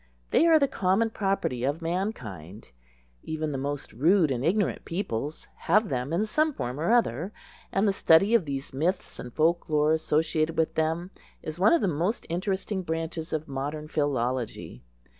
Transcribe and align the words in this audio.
They 0.31 0.47
are 0.47 0.57
the 0.57 0.67
common 0.67 1.11
property 1.11 1.63
of 1.63 1.79
mankind. 1.79 2.71
Even 3.21 3.51
the 3.51 3.59
most 3.59 3.93
rude 3.93 4.31
and 4.31 4.43
ignorant 4.43 4.83
peoples 4.83 5.47
have 5.69 5.89
them 5.89 6.11
in 6.11 6.25
some 6.25 6.53
form 6.55 6.79
or 6.79 6.91
other, 6.91 7.31
and 7.71 7.87
the 7.87 7.93
study 7.93 8.33
of 8.33 8.45
these 8.45 8.73
myths 8.73 9.19
and 9.19 9.27
the 9.29 9.35
folk 9.35 9.69
lore 9.69 9.93
associated 9.93 10.57
with 10.57 10.73
them 10.73 11.11
is 11.43 11.59
one 11.59 11.71
of 11.71 11.81
the 11.81 11.87
most 11.87 12.25
interesting 12.29 12.81
branches 12.81 13.31
of 13.31 13.47
modern 13.47 13.87
philology. 13.87 14.81